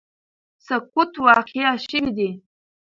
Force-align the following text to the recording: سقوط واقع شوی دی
سقوط 0.65 1.11
واقع 1.25 1.65
شوی 1.87 2.07
دی 2.15 2.29